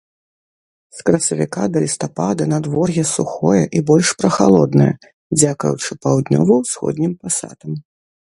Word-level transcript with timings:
З 0.99 1.03
красавіка 1.07 1.65
да 1.73 1.81
лістапада 1.83 2.47
надвор'е 2.53 3.03
сухое 3.09 3.61
і 3.79 3.83
больш 3.91 4.07
прахалоднае, 4.23 4.89
дзякуючы 5.41 5.91
паўднёва-ўсходнім 6.07 7.11
пасатам. 7.27 7.71